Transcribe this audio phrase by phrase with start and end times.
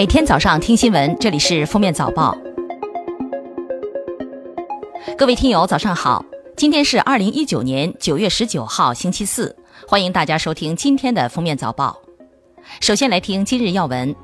[0.00, 2.34] 每天早上听新闻，这里是封面早报。
[5.18, 6.24] 各位听友，早上好！
[6.56, 9.54] 今天是二零一九年九月十九号，星期四。
[9.86, 12.00] 欢迎大家收听今天的封面早报。
[12.80, 14.16] 首先来听今日要闻。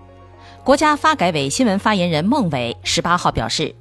[0.64, 3.74] 国家发改委新闻发言人孟伟十八号表示，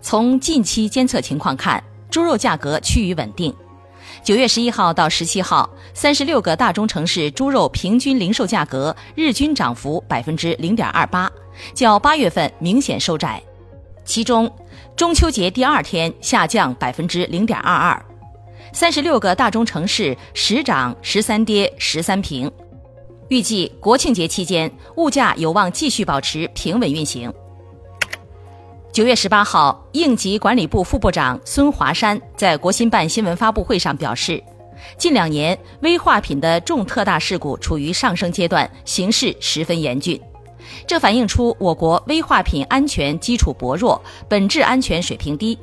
[0.00, 3.54] 从近期监测情况看，猪肉价格趋于稳定。
[4.22, 11.30] 九月十一号到十七号，三十六个大中城市猪肉平均零售价格日均涨幅百分之零点二八，
[11.74, 13.42] 较八月份明显收窄。
[14.04, 14.50] 其中，
[14.96, 18.04] 中秋节第二天下降百分之零点二二。
[18.72, 22.50] 三十六个大中城市十涨十三跌十三平。
[23.28, 27.32] 预计国庆节期间，物价有望继续保持平稳运行。
[28.92, 34.42] 九月十八号，应急管理部副部长孙华山在国新办新闻发布会上表示，
[34.98, 40.20] 近两年危化品的重特大事故处于上升阶段，形势十分严峻。
[40.86, 45.58] 这反映出我国危化品安全基础薄弱，本质安全水平低。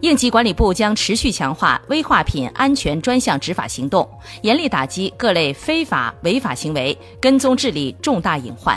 [0.00, 4.08] 应急管理部将持续强化危化品安全专项执法行动，
[4.42, 8.76] 严厉打击各类非法违法行为，跟踪治理重大隐患。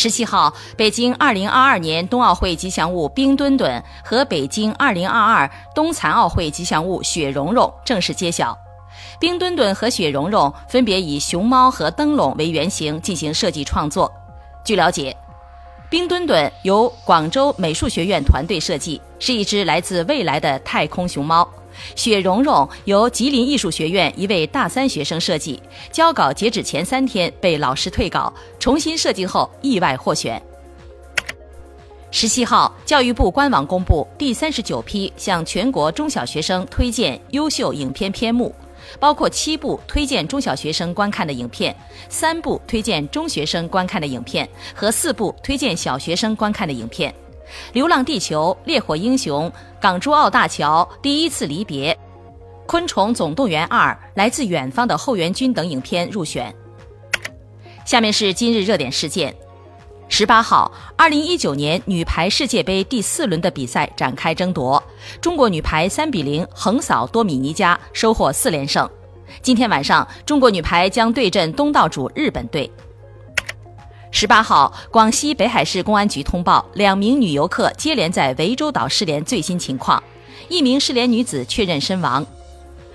[0.00, 8.56] 十七号，北京二零二二年冬奥会吉祥物冰墩墩和北京二零二二冬残奥会吉祥物雪融融正式揭晓。
[9.18, 14.08] 冰墩墩和雪融融分别以熊猫和灯笼为原型进行设计创作。
[14.64, 15.16] 据了解，
[15.90, 21.48] 冰墩墩由广州美术学院团队设计，是一只来自未来的太空熊猫。
[21.94, 30.40] 雪融融由吉林艺术学院一位大三学生设计，交稿截止前三天被老师退稿，重新设计后意外获选。
[32.10, 38.54] 十七号，教育部官网公布第三十九批向全国中小学生推荐优秀影片片目，
[38.98, 41.76] 包括七部推荐中小学生观看的影片，
[42.08, 47.12] 三部推荐中学生观看的影片和四部推荐小学生观看的影片。
[47.72, 51.92] 《流浪地球》《烈火英雄》《港珠澳大桥》《第一次离别》
[52.66, 56.54] 《昆虫总动员二》《来自远方的后援军》等影片入选。
[57.84, 59.34] 下面是今日热点事件：
[60.08, 64.82] 十八号，二零一九年女排世界杯第四轮的比赛展开争夺，
[65.20, 68.88] 中国女排三比零横扫多米尼加，收获四连胜。
[69.40, 72.70] 今天晚上，中国女排将对阵东道主日本队。
[74.10, 80.02] 十八号，广西北海市公安局通报两名女游客接连在涠洲岛失联最新情况，
[80.48, 82.26] 一名失联女子确认身亡。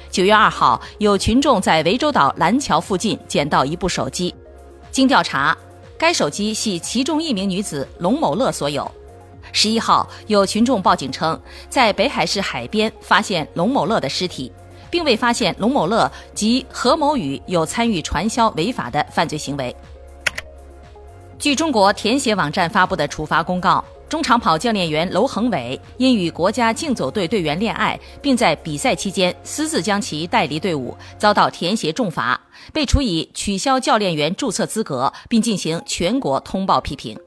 [0.10, 4.34] 九月二号，有群众在涠洲岛蓝桥附近捡到一部手机，
[4.92, 5.56] 经调查，
[5.98, 8.90] 该手机系其中一名女子龙某乐所有。
[9.52, 14.52] 十一号，有群众报警称，在北海市海边发现龙某乐的尸体，
[14.90, 19.76] 并未发现龙某乐及何某宇有参与传销违法的犯罪行为。
[21.44, 32.40] 据中国田协网站发布的处罚公告，中长跑教练员娄恒伟因与国家竞走队队员恋爱，并在比赛期间私自将其带离队伍，遭到田协重罚，
[32.72, 37.20] 被处以取消教练员注册资格，并进行全国通报批评。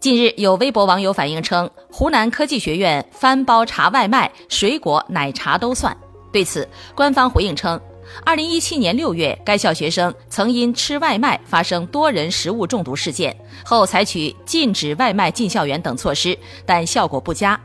[0.00, 5.96] 近日，有微博网友反映称，湖南科技学院翻包查外卖，水果、奶茶都算。
[6.32, 7.80] 对此，官方回应称。
[8.24, 17.58] 二零一七年六月，该校学生曾因吃外卖发生多人食物中毒事件，后采取禁止外卖进校园等措施，但效果不佳。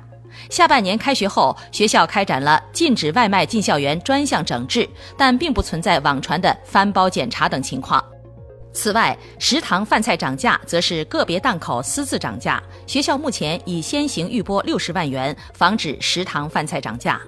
[0.49, 4.87] 下半年开学后，学校开展了禁止外卖进校园专项整治，
[5.17, 8.03] 但并不存在网传的翻包检查等情况。
[8.73, 17.21] 此外，食堂饭菜涨价则是个别档口私自涨价，学校目前已先行预拨六十万元，防止食堂饭菜涨价。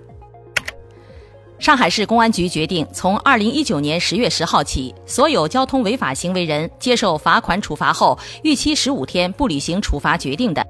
[1.64, 10.62] 上海市公安局决定，从二零一九年十月十号起，所有交通违法行为人接受罚款处罚后，逾期十五天不履行处罚决定的，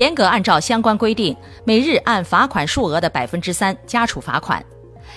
[0.00, 4.60] 严格按照相关规定，每日按罚款数额的百分之三加处罚款，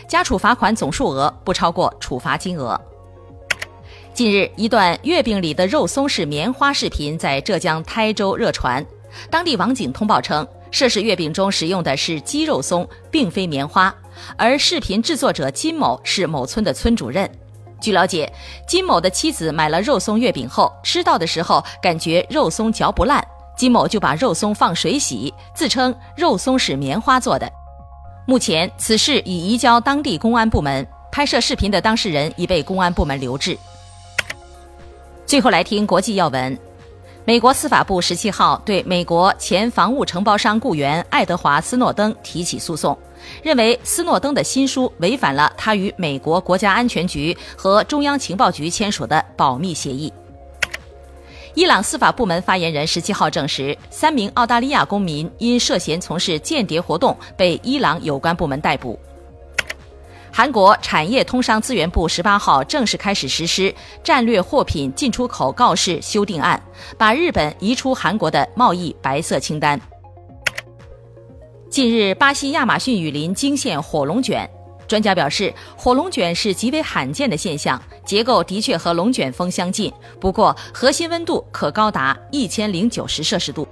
[0.08, 2.80] 加处罚款总数额不超过处罚金额。
[4.14, 8.86] 近日，一段月饼里的肉松是棉花视频在浙江台州热传，
[9.32, 13.94] 当地网警通报称，涉事月饼中使用的是鸡肉松，并非棉花。
[14.36, 17.30] 而视频制作者金某是某村的村主任。
[17.80, 18.32] 据了解，
[18.68, 23.24] 金某的妻子买了肉松月饼后，吃到的时候感觉肉松嚼不烂，
[23.56, 27.48] 金某就把肉松放水洗，自称肉松是棉花做的。
[28.26, 33.56] 目前，此事已移交当地公安部门，拍摄视频的当事人已被公安部门留置。
[35.28, 36.58] 最后来听国际要闻。
[37.26, 42.98] 美国司法部十七号对美国前防务承包商雇员爱德华·斯诺登提起诉讼，
[43.42, 50.12] 认为斯诺登的新书违反了他与美国国家安全局和中央情报局签署的保密协议。
[51.54, 59.00] 伊朗司法部门发言人十七号证实，三名澳大利亚公民因涉嫌从事间谍活动被伊朗有关部门逮捕。
[60.36, 66.60] 韩国产业通商资源部十八号正式开始实施战略货品进出口告示修订案，
[66.98, 69.80] 把日本移出韩国的贸易白色清单。
[71.70, 74.50] 近日，巴西亚马逊雨林惊现火龙卷，
[74.88, 83.68] 专家表示，火龙卷是极为罕见的现象，结构的确和龙卷风相近，不过核心温度可高达一千零九十摄氏度。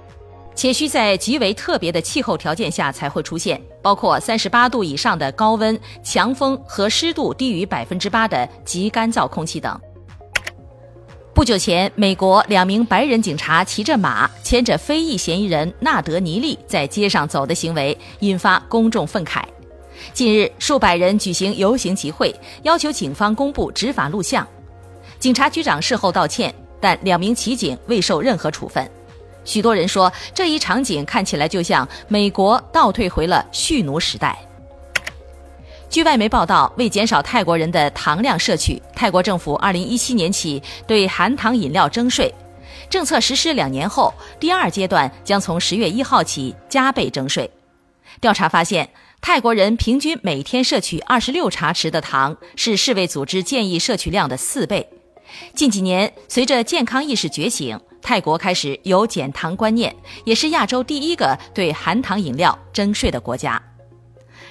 [0.62, 9.76] 且需在极为特别的气候条件下才会出现，包括三十八度以上的高温、强风和湿度低于百分之八的极干燥空气等。
[11.34, 19.42] 不久前，美国两名白人警察骑着马，牵着非裔嫌疑人纳德尼利在街上走的行为，引发公众愤慨。
[20.12, 22.32] 近日，数百人举行游行集会，
[22.62, 24.46] 要求警方公布执法录像。
[25.18, 28.88] 警察局长事后道歉，但两名骑警未受任何处分。
[29.44, 34.38] 许多人说，这一场景看起来就像美国倒退回了蓄奴时代。
[35.90, 42.32] 据外媒报道，为减少泰国人的糖量摄取，泰国政府2017年起对含糖饮料征税。
[42.88, 47.50] 政策实施两年后，第二阶段将从10月1号起加倍征税。
[48.20, 48.88] 调查发现，
[49.20, 54.88] 泰国人平均每天摄取26茶匙的糖，是世卫组织建议摄取量的四倍。
[55.54, 57.78] 近几年，随着健康意识觉醒。
[58.02, 59.94] 泰国开始有减糖观念，
[60.24, 63.62] 也是亚洲第一个对含糖饮料征税的国家。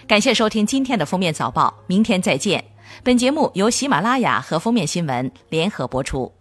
[0.08, 2.64] 感谢收听今天的封面早报，明天再见。
[3.04, 6.32] 本节目由喜马拉雅和封面新闻联合播出。